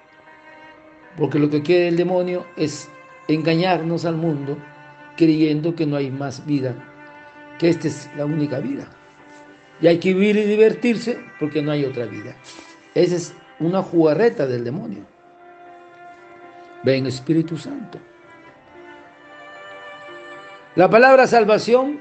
porque 1.17 1.39
lo 1.39 1.49
que 1.49 1.63
quiere 1.63 1.89
el 1.89 1.97
demonio 1.97 2.47
es 2.57 2.91
engañarnos 3.29 4.05
al 4.05 4.17
mundo 4.17 4.59
creyendo 5.17 5.75
que 5.75 5.87
no 5.87 5.97
hay 5.97 6.11
más 6.11 6.45
vida, 6.47 6.75
que 7.59 7.71
esta 7.71 7.89
es 7.89 8.11
la 8.17 8.27
única 8.27 8.59
vida. 8.59 8.89
Y 9.81 9.87
hay 9.87 9.99
que 9.99 10.15
vivir 10.15 10.37
y 10.37 10.45
divertirse 10.45 11.19
porque 11.39 11.63
no 11.63 11.73
hay 11.73 11.85
otra 11.85 12.07
vida. 12.07 12.37
Esa 12.95 13.17
es 13.17 13.35
una 13.59 13.83
jugarreta 13.83 14.47
del 14.47 14.65
demonio. 14.65 15.05
Ven 16.83 17.07
Espíritu 17.07 17.57
Santo. 17.57 17.99
La 20.77 20.89
palabra 20.89 21.27
salvación 21.27 22.01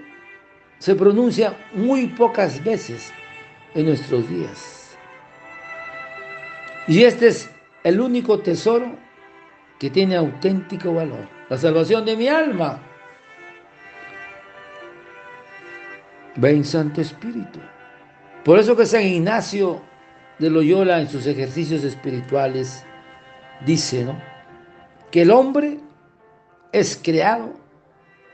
se 0.79 0.96
pronuncia 0.96 1.58
muy 1.74 2.08
pocas 2.08 2.63
veces 2.63 3.12
en 3.74 3.86
nuestros 3.88 4.29
días. 4.29 4.98
Y 6.88 7.03
este 7.03 7.27
es 7.27 7.50
el 7.84 8.00
único 8.00 8.39
tesoro 8.39 8.96
que 9.79 9.89
tiene 9.89 10.15
auténtico 10.15 10.94
valor. 10.94 11.27
La 11.50 11.58
salvación 11.58 12.05
de 12.05 12.15
mi 12.15 12.27
alma 12.27 12.79
Ven 16.35 16.63
Santo 16.63 17.01
Espíritu. 17.01 17.59
Por 18.43 18.59
eso 18.59 18.75
que 18.75 18.85
San 18.85 19.03
Ignacio 19.03 19.81
de 20.39 20.49
Loyola 20.49 20.99
en 20.99 21.09
sus 21.09 21.25
ejercicios 21.25 21.83
espirituales 21.83 22.83
dice, 23.65 24.03
¿no? 24.03 24.21
Que 25.11 25.21
el 25.21 25.31
hombre 25.31 25.79
es 26.71 26.99
creado 27.01 27.53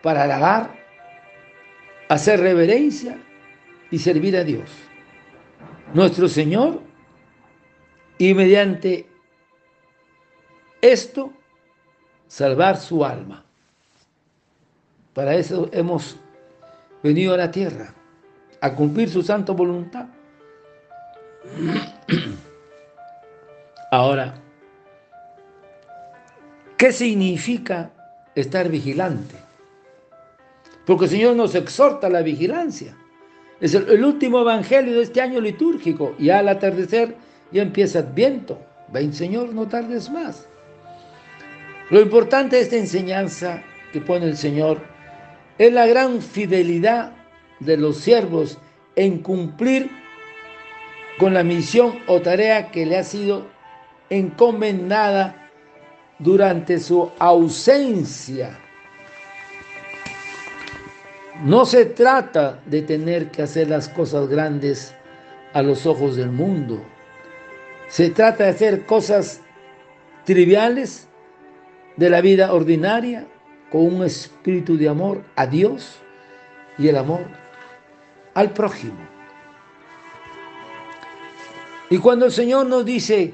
para 0.01 0.23
alabar, 0.23 0.73
hacer 2.09 2.39
reverencia 2.39 3.17
y 3.91 3.99
servir 3.99 4.35
a 4.35 4.43
Dios, 4.43 4.69
nuestro 5.93 6.27
Señor, 6.27 6.81
y 8.17 8.33
mediante 8.33 9.07
esto 10.81 11.31
salvar 12.27 12.77
su 12.77 13.05
alma. 13.05 13.45
Para 15.13 15.35
eso 15.35 15.69
hemos 15.71 16.17
venido 17.03 17.33
a 17.33 17.37
la 17.37 17.51
tierra, 17.51 17.93
a 18.59 18.73
cumplir 18.73 19.09
su 19.09 19.21
santa 19.23 19.53
voluntad. 19.53 20.07
Ahora, 23.91 24.33
¿qué 26.77 26.91
significa 26.91 27.91
estar 28.35 28.69
vigilante? 28.69 29.35
Porque 30.85 31.05
el 31.05 31.11
Señor 31.11 31.35
nos 31.35 31.55
exhorta 31.55 32.07
a 32.07 32.09
la 32.09 32.21
vigilancia. 32.21 32.95
Es 33.59 33.75
el, 33.75 34.03
último 34.03 34.41
evangelio 34.41 34.97
de 34.97 35.03
este 35.03 35.21
año 35.21 35.39
litúrgico. 35.39 36.15
Y 36.17 36.29
al 36.29 36.49
atardecer 36.49 37.15
ya 37.51 37.61
empieza 37.61 37.99
Adviento. 37.99 38.59
Ven, 38.91 39.13
Señor, 39.13 39.53
no 39.53 39.67
tardes 39.67 40.09
más. 40.09 40.47
Lo 41.89 42.01
importante 42.01 42.55
de 42.55 42.63
esta 42.63 42.77
enseñanza 42.77 43.61
que 43.93 44.01
pone 44.01 44.25
el 44.25 44.37
Señor 44.37 44.81
es 45.57 45.73
la 45.73 45.85
gran 45.87 46.21
fidelidad 46.21 47.13
de 47.59 47.77
los 47.77 47.97
siervos 47.97 48.57
en 48.95 49.19
cumplir 49.19 49.89
con 51.17 51.33
la 51.33 51.43
misión 51.43 51.99
o 52.07 52.21
tarea 52.21 52.71
que 52.71 52.85
le 52.85 52.97
ha 52.97 53.03
sido 53.03 53.47
encomendada 54.09 55.49
durante 56.19 56.79
su 56.79 57.11
ausencia. 57.19 58.57
No 61.43 61.65
se 61.65 61.85
trata 61.85 62.59
de 62.65 62.81
tener 62.81 63.31
que 63.31 63.41
hacer 63.41 63.69
las 63.69 63.89
cosas 63.89 64.27
grandes 64.27 64.93
a 65.53 65.61
los 65.61 65.85
ojos 65.85 66.15
del 66.15 66.29
mundo. 66.29 66.83
Se 67.87 68.09
trata 68.09 68.45
de 68.45 68.49
hacer 68.51 68.85
cosas 68.85 69.41
triviales 70.23 71.07
de 71.97 72.09
la 72.09 72.21
vida 72.21 72.53
ordinaria 72.53 73.27
con 73.71 73.95
un 73.95 74.03
espíritu 74.03 74.77
de 74.77 74.89
amor 74.89 75.23
a 75.35 75.47
Dios 75.47 75.99
y 76.77 76.89
el 76.89 76.97
amor 76.97 77.21
al 78.33 78.51
prójimo. 78.51 78.99
Y 81.89 81.97
cuando 81.97 82.25
el 82.25 82.31
Señor 82.31 82.67
nos 82.67 82.85
dice 82.85 83.33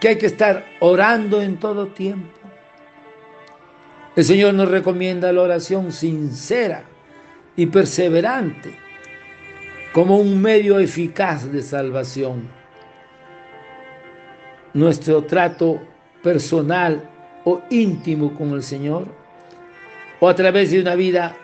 que 0.00 0.08
hay 0.08 0.18
que 0.18 0.26
estar 0.26 0.64
orando 0.80 1.42
en 1.42 1.58
todo 1.58 1.88
tiempo, 1.88 2.28
el 4.16 4.24
Señor 4.24 4.54
nos 4.54 4.68
recomienda 4.68 5.32
la 5.32 5.42
oración 5.42 5.90
sincera 5.90 6.84
y 7.56 7.66
perseverante 7.66 8.78
como 9.92 10.18
un 10.18 10.40
medio 10.40 10.78
eficaz 10.78 11.50
de 11.50 11.62
salvación. 11.62 12.48
Nuestro 14.72 15.22
trato 15.22 15.80
personal 16.22 17.08
o 17.44 17.62
íntimo 17.70 18.34
con 18.34 18.52
el 18.52 18.62
Señor 18.62 19.23
o 20.24 20.28
a 20.30 20.34
través 20.34 20.70
de 20.70 20.80
una 20.80 20.94
vida 20.94 21.36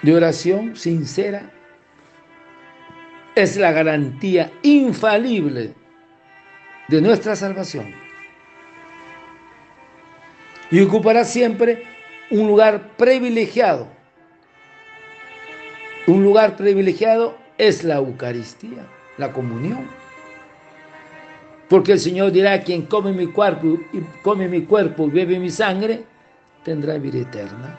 de 0.00 0.14
oración 0.14 0.76
sincera, 0.76 1.50
es 3.34 3.56
la 3.56 3.72
garantía 3.72 4.52
infalible 4.62 5.74
de 6.86 7.00
nuestra 7.00 7.34
salvación. 7.34 7.92
Y 10.70 10.80
ocupará 10.82 11.24
siempre 11.24 11.82
un 12.30 12.46
lugar 12.46 12.92
privilegiado. 12.96 13.88
Un 16.06 16.22
lugar 16.22 16.54
privilegiado 16.56 17.36
es 17.58 17.82
la 17.82 17.96
Eucaristía, 17.96 18.86
la 19.18 19.32
comunión. 19.32 19.84
Porque 21.68 21.90
el 21.90 21.98
Señor 21.98 22.30
dirá, 22.30 22.62
quien 22.62 22.82
come 22.82 23.10
mi 23.10 23.26
cuerpo 23.26 23.80
y 23.92 23.98
come 24.22 24.46
mi 24.46 24.62
cuerpo 24.62 25.08
y 25.08 25.10
bebe 25.10 25.40
mi 25.40 25.50
sangre, 25.50 26.04
tendrá 26.64 26.98
vida 26.98 27.18
eterna. 27.18 27.78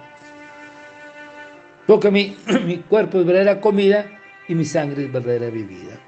Porque 1.88 2.12
mi, 2.12 2.38
mi 2.66 2.78
cuerpo 2.78 3.20
es 3.20 3.26
verdadera 3.26 3.62
comida 3.62 4.06
y 4.48 4.56
mi 4.56 4.66
sangre 4.66 5.06
es 5.06 5.12
verdadera 5.12 5.46
bebida. 5.46 6.00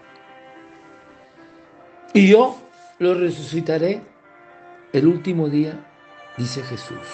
Y 2.14 2.28
yo 2.28 2.58
lo 3.00 3.16
resucitaré 3.16 4.02
el 4.92 5.08
último 5.08 5.50
día, 5.50 5.80
dice 6.38 6.62
Jesús. 6.62 7.08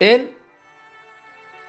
Él 0.00 0.36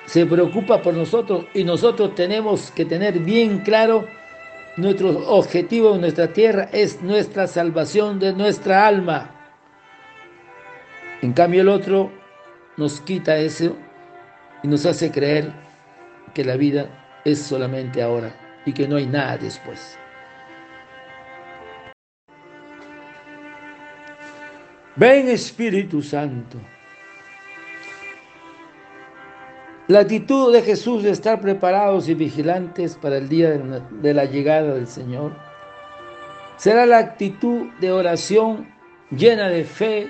se 0.06 0.26
preocupa 0.26 0.82
por 0.82 0.94
nosotros 0.94 1.46
y 1.54 1.64
nosotros 1.64 2.16
tenemos 2.16 2.72
que 2.72 2.86
tener 2.86 3.20
bien 3.20 3.60
claro 3.60 4.08
nuestro 4.78 5.10
objetivo 5.28 5.96
en 5.96 6.02
nuestra 6.02 6.34
tierra 6.34 6.70
es 6.72 7.02
nuestra 7.02 7.48
salvación 7.48 8.20
de 8.20 8.34
nuestra 8.34 8.88
alma. 8.88 9.37
En 11.22 11.34
cambio 11.34 11.62
el 11.62 11.70
otro 11.70 12.12
nos 12.78 13.02
quita 13.02 13.38
eso 13.38 13.76
y 14.62 14.68
nos 14.68 14.86
hace 14.86 15.12
creer 15.12 15.52
que 16.34 16.44
la 16.44 16.58
vida 16.58 17.22
es 17.26 17.40
solamente 17.40 18.04
ahora 18.04 18.36
y 18.66 18.74
que 18.74 18.88
no 18.88 18.98
hay 18.98 19.08
nada 19.08 19.38
después. 19.38 19.98
Ven 24.96 25.30
Espíritu 25.30 26.02
Santo. 26.02 26.58
La 29.88 30.00
actitud 30.00 30.52
de 30.52 30.62
Jesús 30.62 31.04
de 31.04 31.12
estar 31.12 31.40
preparados 31.40 32.10
y 32.10 32.14
vigilantes 32.14 32.96
para 32.96 33.18
el 33.18 33.30
día 33.30 33.52
de 33.52 34.14
la 34.14 34.26
llegada 34.26 34.74
del 34.74 34.88
Señor 34.88 35.34
será 36.58 36.86
la 36.86 36.98
actitud 36.98 37.68
de 37.80 37.92
oración 37.92 38.68
llena 39.12 39.48
de 39.50 39.64
fe, 39.64 40.10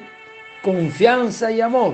confianza 0.68 1.50
y 1.50 1.62
amor. 1.62 1.94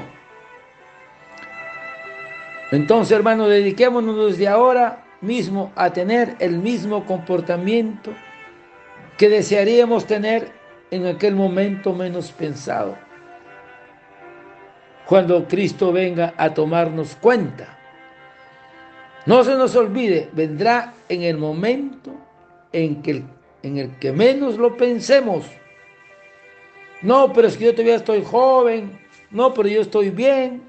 Entonces, 2.72 3.16
hermanos, 3.16 3.48
dediquémonos 3.50 4.32
desde 4.32 4.48
ahora 4.48 5.06
mismo 5.22 5.72
a 5.76 5.94
tener 5.94 6.36
el 6.40 6.58
mismo 6.58 7.06
comportamiento 7.06 8.10
que 9.16 9.30
desearíamos 9.30 10.08
tener 10.08 10.52
en 10.90 11.06
aquel 11.06 11.36
momento 11.36 11.94
menos 11.94 12.32
pensado. 12.32 12.98
Cuando 15.06 15.48
Cristo 15.48 15.92
venga 15.92 16.34
a 16.36 16.52
tomarnos 16.52 17.16
cuenta. 17.18 17.78
No 19.28 19.44
se 19.44 19.54
nos 19.54 19.76
olvide, 19.76 20.32
vendrá 20.34 20.96
en 21.10 21.22
el 21.22 21.38
momento 21.38 22.12
en, 22.72 23.04
que, 23.04 23.22
en 23.62 23.78
el 23.78 24.00
que 24.00 24.12
menos 24.12 24.58
lo 24.58 24.76
pensemos. 24.76 25.46
No, 27.04 27.34
pero 27.34 27.50
es 27.50 27.58
que 27.58 27.66
yo 27.66 27.72
todavía 27.74 27.96
estoy 27.96 28.24
joven. 28.24 29.00
No, 29.30 29.54
pero 29.54 29.68
yo 29.68 29.82
estoy 29.82 30.10
bien. 30.10 30.64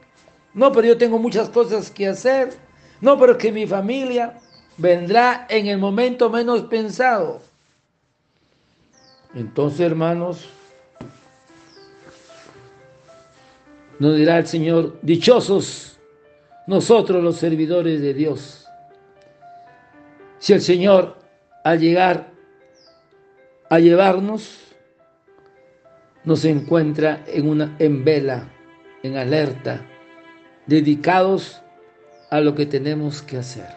No, 0.52 0.72
pero 0.72 0.88
yo 0.88 0.98
tengo 0.98 1.18
muchas 1.18 1.48
cosas 1.48 1.90
que 1.90 2.08
hacer. 2.08 2.52
No, 3.00 3.18
pero 3.18 3.38
que 3.38 3.52
mi 3.52 3.66
familia 3.66 4.40
vendrá 4.76 5.46
en 5.48 5.66
el 5.66 5.78
momento 5.78 6.28
menos 6.28 6.62
pensado. 6.62 7.40
Entonces, 9.34 9.80
hermanos, 9.80 10.48
nos 13.98 14.16
dirá 14.16 14.38
el 14.38 14.46
Señor, 14.46 14.98
dichosos 15.02 15.98
nosotros 16.66 17.22
los 17.22 17.36
servidores 17.36 18.00
de 18.00 18.14
Dios. 18.14 18.66
Si 20.38 20.52
el 20.52 20.60
Señor 20.60 21.16
al 21.62 21.78
llegar 21.78 22.30
a 23.70 23.78
llevarnos, 23.78 24.63
nos 26.24 26.44
encuentra 26.44 27.22
en 27.26 27.48
una 27.48 27.76
en 27.78 28.04
vela, 28.04 28.48
en 29.02 29.16
alerta, 29.16 29.82
dedicados 30.66 31.62
a 32.30 32.40
lo 32.40 32.54
que 32.54 32.66
tenemos 32.66 33.22
que 33.22 33.38
hacer. 33.38 33.68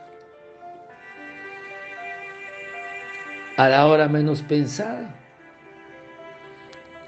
A 3.58 3.68
la 3.70 3.88
hora 3.88 4.08
menos 4.08 4.42
pensada, 4.44 5.16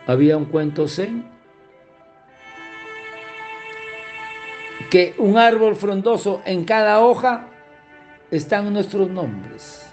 había 0.07 0.35
un 0.35 0.45
cuento 0.45 0.87
zen 0.87 1.23
que 4.89 5.13
un 5.17 5.37
árbol 5.37 5.75
frondoso 5.75 6.41
en 6.45 6.65
cada 6.65 6.99
hoja 6.99 7.47
están 8.31 8.73
nuestros 8.73 9.09
nombres 9.09 9.85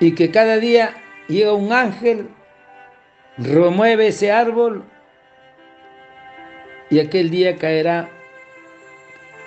y 0.00 0.14
que 0.14 0.30
cada 0.30 0.56
día 0.58 0.96
llega 1.28 1.52
un 1.52 1.72
ángel, 1.72 2.28
remueve 3.38 4.08
ese 4.08 4.30
árbol 4.30 4.84
y 6.90 6.98
aquel 7.00 7.30
día 7.30 7.56
caerá 7.56 8.08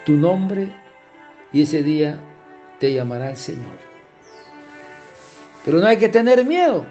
tu 0.06 0.13
nombre 0.13 0.69
y 1.54 1.63
ese 1.63 1.84
día 1.84 2.19
te 2.80 2.93
llamará 2.93 3.32
el 3.32 3.38
Señor. 3.38 3.78
Pero 5.63 5.80
no 5.80 5.88
hay 5.88 5.97
que 5.97 6.10
tener 6.10 6.45
miedo. 6.45 6.86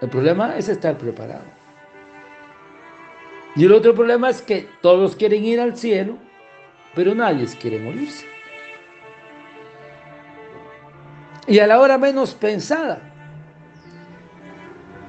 El 0.00 0.10
problema 0.10 0.56
es 0.56 0.68
estar 0.68 0.98
preparado. 0.98 1.44
Y 3.54 3.64
el 3.64 3.72
otro 3.72 3.94
problema 3.94 4.28
es 4.28 4.42
que 4.42 4.68
todos 4.82 5.16
quieren 5.16 5.42
ir 5.44 5.60
al 5.60 5.76
cielo, 5.76 6.18
pero 6.94 7.14
nadie 7.14 7.46
quiere 7.58 7.78
morirse. 7.78 8.26
Y 11.46 11.58
a 11.60 11.66
la 11.66 11.80
hora 11.80 11.96
menos 11.96 12.34
pensada, 12.34 13.00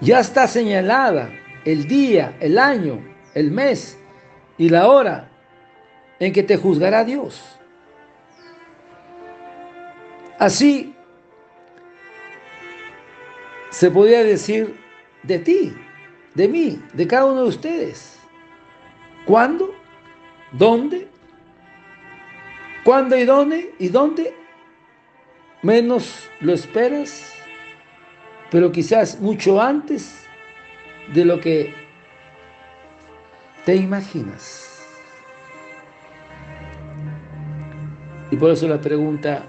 ya 0.02 0.20
está 0.20 0.48
señalada 0.48 1.30
el 1.66 1.88
día, 1.88 2.36
el 2.40 2.58
año, 2.58 3.02
el 3.34 3.52
mes 3.52 3.98
y 4.58 4.70
la 4.70 4.88
hora 4.88 5.30
en 6.20 6.34
que 6.34 6.44
te 6.44 6.58
juzgará 6.58 7.04
Dios. 7.04 7.42
Así 10.40 10.94
se 13.70 13.92
podría 13.92 14.24
decir 14.24 14.80
de 15.24 15.40
ti, 15.40 15.74
de 16.36 16.48
mí, 16.48 16.82
de 16.94 17.08
cada 17.08 17.26
uno 17.26 17.44
de 17.44 17.50
ustedes. 17.50 18.20
¿Cuándo? 19.26 19.74
¿Dónde? 20.52 21.08
¿Cuándo 22.84 23.18
y 23.18 23.26
dónde? 23.26 23.76
¿Y 23.80 23.90
dónde? 23.90 24.34
Menos 25.62 26.30
lo 26.40 26.54
esperas, 26.54 27.37
pero 28.52 28.72
quizás 28.72 29.20
mucho 29.20 29.62
antes 29.62 30.26
de 31.14 31.26
lo 31.26 31.40
que 31.40 31.74
te 33.66 33.76
imaginas. 33.76 34.64
Y 38.32 38.36
por 38.36 38.52
eso 38.52 38.68
la 38.68 38.80
pregunta, 38.80 39.44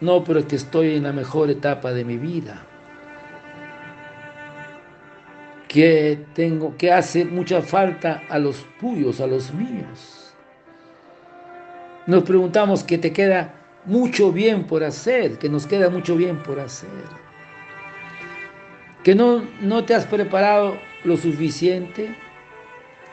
no, 0.00 0.24
pero 0.24 0.40
es 0.40 0.46
que 0.46 0.56
estoy 0.56 0.96
en 0.96 1.04
la 1.04 1.12
mejor 1.12 1.50
etapa 1.50 1.92
de 1.92 2.04
mi 2.04 2.16
vida. 2.16 2.62
Que 5.68 6.26
tengo, 6.34 6.76
que 6.76 6.92
hace 6.92 7.24
mucha 7.24 7.62
falta 7.62 8.22
a 8.28 8.38
los 8.38 8.66
tuyos, 8.78 9.20
a 9.20 9.26
los 9.26 9.52
míos. 9.54 10.34
Nos 12.06 12.24
preguntamos 12.24 12.84
que 12.84 12.98
te 12.98 13.12
queda 13.12 13.54
mucho 13.86 14.32
bien 14.32 14.66
por 14.66 14.84
hacer, 14.84 15.38
que 15.38 15.48
nos 15.48 15.66
queda 15.66 15.88
mucho 15.88 16.16
bien 16.16 16.42
por 16.42 16.60
hacer. 16.60 17.21
Que 19.02 19.14
no, 19.14 19.44
no 19.60 19.84
te 19.84 19.94
has 19.94 20.06
preparado 20.06 20.78
lo 21.04 21.16
suficiente. 21.16 22.14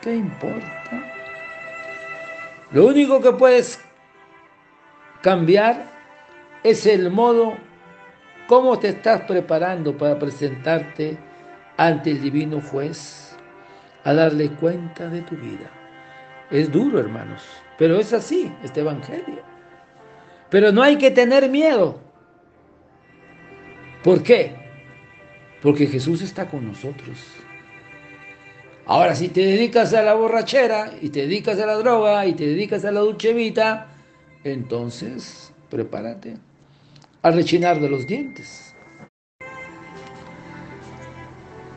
¿Qué 0.00 0.14
importa? 0.14 1.14
Lo 2.72 2.86
único 2.86 3.20
que 3.20 3.32
puedes 3.32 3.80
cambiar 5.22 5.90
es 6.62 6.86
el 6.86 7.10
modo 7.10 7.56
cómo 8.46 8.78
te 8.78 8.88
estás 8.88 9.22
preparando 9.22 9.96
para 9.96 10.18
presentarte 10.18 11.18
ante 11.76 12.10
el 12.10 12.22
divino 12.22 12.60
juez 12.60 13.36
a 14.04 14.14
darle 14.14 14.50
cuenta 14.50 15.08
de 15.08 15.22
tu 15.22 15.36
vida. 15.36 15.70
Es 16.50 16.70
duro, 16.70 16.98
hermanos, 16.98 17.42
pero 17.78 17.98
es 17.98 18.12
así 18.12 18.52
este 18.62 18.80
evangelio. 18.80 19.42
Pero 20.48 20.72
no 20.72 20.82
hay 20.82 20.96
que 20.96 21.10
tener 21.10 21.48
miedo. 21.48 22.00
¿Por 24.02 24.22
qué? 24.22 24.69
Porque 25.62 25.86
Jesús 25.86 26.22
está 26.22 26.48
con 26.48 26.66
nosotros. 26.66 27.18
Ahora, 28.86 29.14
si 29.14 29.28
te 29.28 29.40
dedicas 29.40 29.94
a 29.94 30.02
la 30.02 30.14
borrachera 30.14 30.92
y 31.00 31.10
te 31.10 31.20
dedicas 31.20 31.60
a 31.60 31.66
la 31.66 31.74
droga 31.74 32.26
y 32.26 32.34
te 32.34 32.46
dedicas 32.46 32.84
a 32.84 32.90
la 32.90 33.00
dulcevita, 33.00 33.88
entonces 34.42 35.52
prepárate 35.68 36.36
al 37.22 37.34
rechinar 37.34 37.80
de 37.80 37.88
los 37.88 38.06
dientes. 38.06 38.74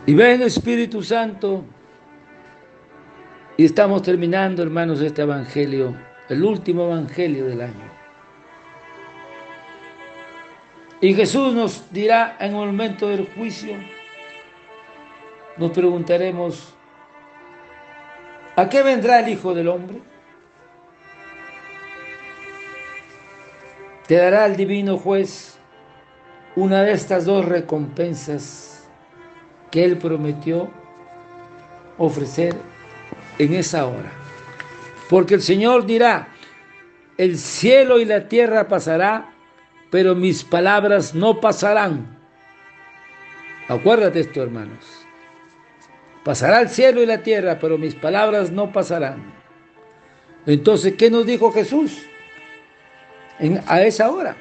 Y 0.06 0.14
ven 0.14 0.42
Espíritu 0.42 1.04
Santo, 1.04 1.64
y 3.56 3.66
estamos 3.66 4.02
terminando, 4.02 4.64
hermanos, 4.64 5.00
este 5.00 5.22
Evangelio, 5.22 5.96
el 6.28 6.44
último 6.44 6.86
Evangelio 6.86 7.46
del 7.46 7.62
año. 7.62 7.93
Y 11.04 11.14
Jesús 11.14 11.54
nos 11.54 11.92
dirá 11.92 12.38
en 12.40 12.56
el 12.56 12.68
momento 12.68 13.10
del 13.10 13.28
juicio, 13.36 13.76
nos 15.58 15.72
preguntaremos, 15.72 16.74
¿a 18.56 18.70
qué 18.70 18.82
vendrá 18.82 19.20
el 19.20 19.30
Hijo 19.30 19.54
del 19.54 19.68
Hombre? 19.68 20.02
te 24.08 24.16
dará 24.16 24.46
el 24.46 24.56
divino 24.56 24.98
juez 24.98 25.58
una 26.56 26.84
de 26.84 26.92
estas 26.92 27.26
dos 27.26 27.46
recompensas 27.46 28.88
que 29.72 29.84
Él 29.84 29.98
prometió 29.98 30.70
ofrecer 31.98 32.56
en 33.40 33.54
esa 33.56 33.88
hora. 33.88 34.12
Porque 35.10 35.34
el 35.34 35.42
Señor 35.42 35.86
dirá, 35.86 36.28
el 37.18 37.38
cielo 37.38 38.00
y 38.00 38.06
la 38.06 38.28
tierra 38.28 38.68
pasará, 38.68 39.33
pero 39.94 40.16
mis 40.16 40.44
palabras 40.44 41.14
no 41.14 41.40
pasarán. 41.40 42.18
Acuérdate 43.68 44.22
esto, 44.22 44.42
hermanos. 44.42 45.06
Pasará 46.24 46.62
el 46.62 46.70
cielo 46.70 47.04
y 47.04 47.06
la 47.06 47.22
tierra, 47.22 47.60
pero 47.60 47.78
mis 47.78 47.94
palabras 47.94 48.50
no 48.50 48.72
pasarán. 48.72 49.22
Entonces, 50.48 50.96
¿qué 50.96 51.12
nos 51.12 51.28
dijo 51.28 51.52
Jesús? 51.52 52.08
a 53.68 53.84
esa 53.84 54.10
hora. 54.10 54.36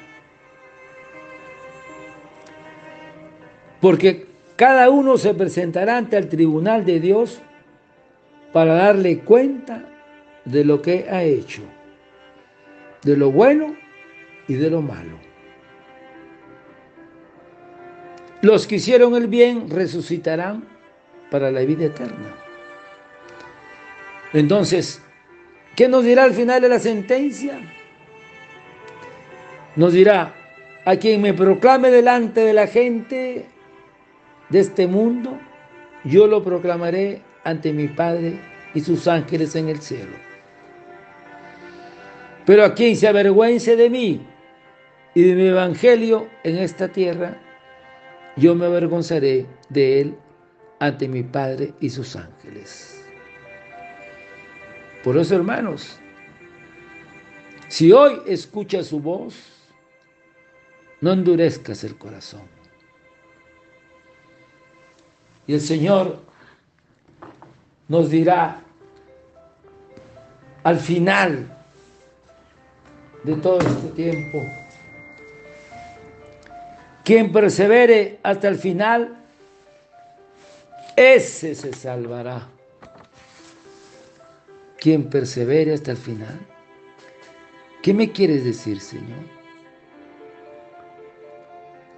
Porque 3.79 4.25
cada 4.55 4.89
uno 4.89 5.19
se 5.19 5.35
presentará 5.35 5.97
ante 5.97 6.17
el 6.17 6.29
tribunal 6.29 6.83
de 6.83 6.99
Dios 6.99 7.39
para 8.51 8.73
darle 8.73 9.19
cuenta 9.19 9.87
de 10.45 10.65
lo 10.65 10.81
que 10.81 11.05
ha 11.11 11.21
hecho, 11.23 11.61
de 13.03 13.15
lo 13.15 13.31
bueno 13.31 13.75
y 14.47 14.55
de 14.55 14.71
lo 14.71 14.81
malo. 14.81 15.32
Los 18.43 18.67
que 18.67 18.75
hicieron 18.75 19.15
el 19.15 19.27
bien 19.27 19.71
resucitarán 19.71 20.67
para 21.31 21.49
la 21.49 21.61
vida 21.61 21.85
eterna. 21.85 22.35
Entonces, 24.33 25.01
¿qué 25.75 25.87
nos 25.87 26.03
dirá 26.03 26.25
al 26.25 26.33
final 26.33 26.61
de 26.61 26.69
la 26.69 26.77
sentencia? 26.77 27.59
nos 29.75 29.93
dirá, 29.93 30.33
a 30.85 30.95
quien 30.97 31.21
me 31.21 31.33
proclame 31.33 31.89
delante 31.89 32.41
de 32.41 32.53
la 32.53 32.67
gente 32.67 33.45
de 34.49 34.59
este 34.59 34.87
mundo, 34.87 35.39
yo 36.03 36.27
lo 36.27 36.43
proclamaré 36.43 37.21
ante 37.43 37.73
mi 37.73 37.87
Padre 37.87 38.39
y 38.73 38.81
sus 38.81 39.07
ángeles 39.07 39.55
en 39.55 39.69
el 39.69 39.79
cielo. 39.81 40.15
Pero 42.45 42.65
a 42.65 42.73
quien 42.73 42.95
se 42.95 43.07
avergüence 43.07 43.75
de 43.75 43.89
mí 43.89 44.21
y 45.15 45.23
de 45.23 45.35
mi 45.35 45.47
evangelio 45.47 46.27
en 46.43 46.57
esta 46.57 46.89
tierra, 46.89 47.37
yo 48.35 48.55
me 48.55 48.65
avergonzaré 48.65 49.45
de 49.69 50.01
él 50.01 50.17
ante 50.79 51.07
mi 51.07 51.23
Padre 51.23 51.73
y 51.79 51.89
sus 51.89 52.15
ángeles. 52.15 53.03
Por 55.03 55.17
eso, 55.17 55.35
hermanos, 55.35 55.99
si 57.67 57.91
hoy 57.91 58.21
escucha 58.25 58.83
su 58.83 58.99
voz, 58.99 59.35
no 61.01 61.11
endurezcas 61.11 61.83
el 61.83 61.97
corazón. 61.97 62.43
Y 65.45 65.53
el 65.55 65.61
Señor 65.61 66.19
nos 67.89 68.09
dirá 68.09 68.61
al 70.63 70.79
final 70.79 71.45
de 73.23 73.35
todo 73.35 73.59
este 73.59 73.89
tiempo, 73.89 74.39
quien 77.03 77.31
persevere 77.31 78.19
hasta 78.23 78.47
el 78.47 78.55
final, 78.55 79.17
ese 80.95 81.55
se 81.55 81.73
salvará. 81.73 82.47
Quien 84.77 85.09
persevere 85.09 85.73
hasta 85.73 85.91
el 85.91 85.97
final. 85.97 86.39
¿Qué 87.81 87.93
me 87.93 88.11
quieres 88.11 88.43
decir, 88.43 88.79
Señor? 88.79 89.43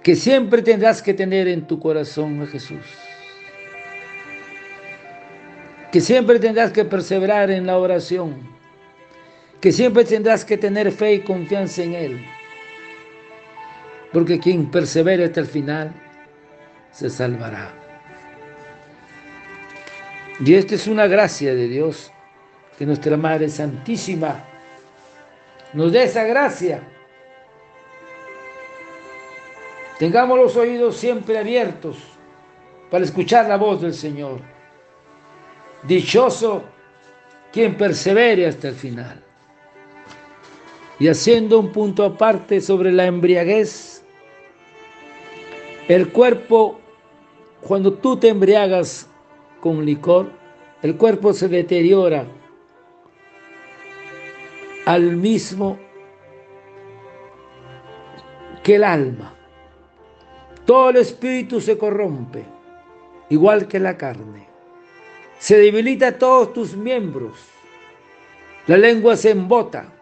que 0.06 0.14
siempre 0.14 0.62
tendrás 0.62 1.02
que 1.02 1.12
tener 1.12 1.48
en 1.48 1.66
tu 1.66 1.80
corazón 1.80 2.40
a 2.40 2.46
Jesús. 2.46 2.86
Que 5.90 6.00
siempre 6.00 6.38
tendrás 6.38 6.70
que 6.70 6.84
perseverar 6.84 7.50
en 7.50 7.66
la 7.66 7.76
oración. 7.76 8.36
Que 9.60 9.72
siempre 9.72 10.04
tendrás 10.04 10.44
que 10.44 10.56
tener 10.56 10.92
fe 10.92 11.14
y 11.14 11.20
confianza 11.22 11.82
en 11.82 11.94
Él. 11.94 12.24
Porque 14.16 14.40
quien 14.40 14.70
persevere 14.70 15.26
hasta 15.26 15.40
el 15.40 15.46
final 15.46 15.92
se 16.90 17.10
salvará. 17.10 17.70
Y 20.40 20.54
esta 20.54 20.74
es 20.74 20.86
una 20.86 21.06
gracia 21.06 21.54
de 21.54 21.68
Dios, 21.68 22.10
que 22.78 22.86
nuestra 22.86 23.18
Madre 23.18 23.50
Santísima 23.50 24.42
nos 25.74 25.92
dé 25.92 26.04
esa 26.04 26.24
gracia 26.24 26.80
Tengamos 29.98 30.38
los 30.38 30.56
oídos 30.56 30.96
siempre 30.96 31.36
abiertos 31.36 31.98
para 32.90 33.04
escuchar 33.04 33.46
la 33.46 33.58
voz 33.58 33.82
del 33.82 33.92
Señor. 33.92 34.40
Dichoso 35.82 36.64
quien 37.52 37.76
persevere 37.76 38.46
hasta 38.46 38.68
el 38.68 38.76
final. 38.76 39.22
Y 40.98 41.08
haciendo 41.08 41.60
un 41.60 41.70
punto 41.70 42.02
aparte 42.02 42.62
sobre 42.62 42.92
la 42.92 43.04
embriaguez, 43.04 43.95
el 45.88 46.10
cuerpo, 46.10 46.80
cuando 47.60 47.92
tú 47.92 48.16
te 48.16 48.28
embriagas 48.28 49.08
con 49.60 49.84
licor, 49.84 50.30
el 50.82 50.96
cuerpo 50.96 51.32
se 51.32 51.48
deteriora 51.48 52.26
al 54.84 55.16
mismo 55.16 55.78
que 58.62 58.76
el 58.76 58.84
alma. 58.84 59.34
Todo 60.64 60.90
el 60.90 60.96
espíritu 60.96 61.60
se 61.60 61.78
corrompe, 61.78 62.44
igual 63.30 63.68
que 63.68 63.78
la 63.78 63.96
carne. 63.96 64.46
Se 65.38 65.56
debilita 65.58 66.18
todos 66.18 66.52
tus 66.52 66.76
miembros. 66.76 67.38
La 68.66 68.76
lengua 68.76 69.16
se 69.16 69.30
embota. 69.30 69.92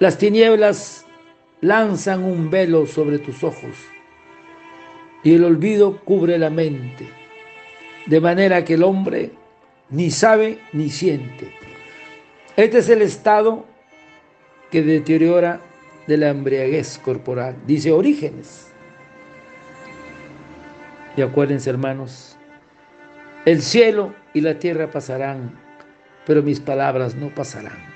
Las 0.00 0.18
tinieblas 0.18 1.06
lanzan 1.60 2.24
un 2.24 2.50
velo 2.50 2.86
sobre 2.86 3.18
tus 3.18 3.44
ojos 3.44 3.76
y 5.22 5.34
el 5.34 5.44
olvido 5.44 6.00
cubre 6.00 6.38
la 6.38 6.50
mente, 6.50 7.08
de 8.06 8.20
manera 8.20 8.64
que 8.64 8.74
el 8.74 8.82
hombre 8.82 9.32
ni 9.90 10.10
sabe 10.10 10.58
ni 10.72 10.88
siente. 10.88 11.52
Este 12.56 12.78
es 12.78 12.88
el 12.88 13.02
estado 13.02 13.66
que 14.70 14.82
deteriora 14.82 15.60
de 16.06 16.16
la 16.16 16.30
embriaguez 16.30 16.98
corporal, 16.98 17.56
dice 17.66 17.92
Orígenes. 17.92 18.68
Y 21.16 21.22
acuérdense, 21.22 21.68
hermanos, 21.68 22.36
el 23.44 23.62
cielo 23.62 24.14
y 24.32 24.40
la 24.40 24.58
tierra 24.58 24.90
pasarán, 24.90 25.58
pero 26.24 26.42
mis 26.42 26.60
palabras 26.60 27.14
no 27.14 27.28
pasarán. 27.34 27.89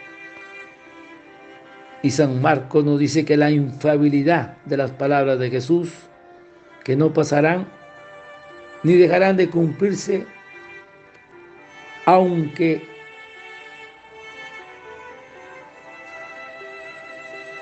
Y 2.05 2.11
San 2.11 2.43
Marcos 2.43 2.85
nos 2.85 2.99
dice 2.99 3.25
que 3.25 3.35
la 3.35 3.51
infabilidad 3.51 4.59
de 4.67 4.77
las 4.77 4.90
palabras 4.90 5.38
de 5.38 5.49
Jesús, 5.49 5.90
que 6.85 6.97
no 6.97 7.14
pasarán, 7.14 7.67
ni 8.83 8.93
dejarán 8.93 9.38
de 9.38 9.49
cumplirse, 9.49 10.27
aunque 12.05 12.87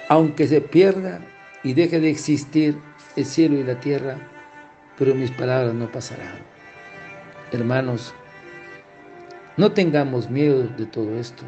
aunque 0.08 0.48
se 0.48 0.60
pierda 0.60 1.20
y 1.62 1.74
deje 1.74 2.00
de 2.00 2.10
existir 2.10 2.76
el 3.14 3.24
cielo 3.24 3.60
y 3.60 3.62
la 3.62 3.78
tierra, 3.78 4.18
pero 4.98 5.14
mis 5.14 5.30
palabras 5.30 5.72
no 5.72 5.86
pasarán. 5.92 6.40
Hermanos, 7.52 8.12
no 9.56 9.70
tengamos 9.70 10.28
miedo 10.28 10.64
de 10.66 10.86
todo 10.86 11.16
esto, 11.16 11.44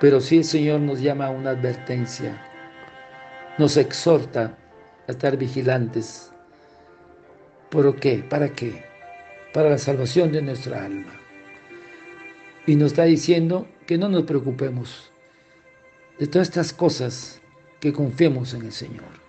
pero 0.00 0.18
si 0.20 0.38
el 0.38 0.44
Señor 0.44 0.80
nos 0.80 1.00
llama 1.00 1.26
a 1.26 1.30
una 1.30 1.50
advertencia, 1.50 2.42
nos 3.58 3.76
exhorta 3.76 4.56
a 5.06 5.12
estar 5.12 5.36
vigilantes. 5.36 6.32
¿Por 7.68 7.94
qué? 7.96 8.24
¿Para 8.28 8.48
qué? 8.48 8.82
Para 9.52 9.68
la 9.68 9.78
salvación 9.78 10.32
de 10.32 10.40
nuestra 10.40 10.84
alma. 10.84 11.12
Y 12.66 12.76
nos 12.76 12.92
está 12.92 13.04
diciendo 13.04 13.68
que 13.86 13.98
no 13.98 14.08
nos 14.08 14.24
preocupemos 14.24 15.12
de 16.18 16.26
todas 16.26 16.48
estas 16.48 16.72
cosas 16.72 17.40
que 17.78 17.92
confiemos 17.92 18.54
en 18.54 18.62
el 18.62 18.72
Señor. 18.72 19.20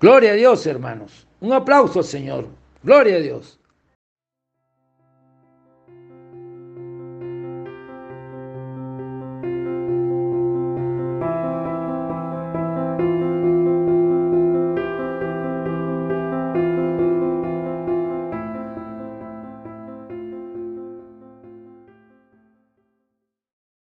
Gloria 0.00 0.32
a 0.32 0.34
Dios, 0.34 0.66
hermanos. 0.66 1.26
Un 1.40 1.52
aplauso 1.52 1.98
al 1.98 2.04
Señor. 2.04 2.48
Gloria 2.82 3.16
a 3.16 3.20
Dios. 3.20 3.58